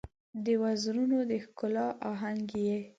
[0.45, 2.77] د وزرونو د ښکالو آهنګ یې